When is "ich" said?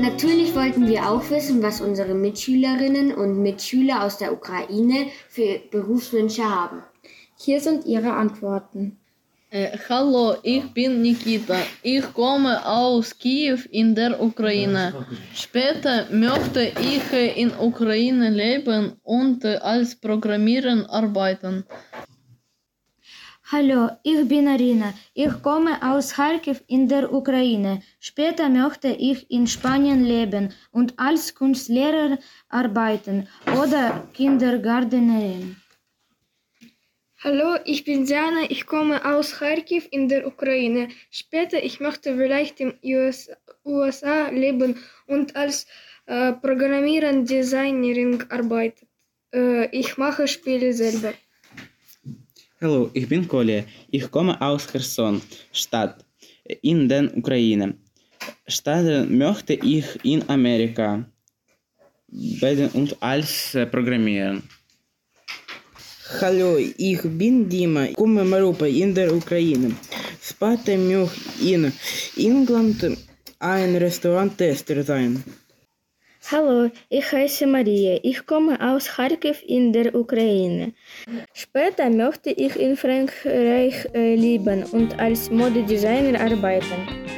10.42-10.64, 11.82-12.02, 16.80-17.36, 24.02-24.26, 25.14-25.40, 28.88-29.30, 37.64-37.84, 38.50-38.66, 41.62-41.78, 49.66-49.96, 52.94-53.06, 53.90-54.10, 59.52-59.84, 66.56-67.02, 71.38-71.52, 76.88-77.12, 78.02-78.26, 82.30-82.56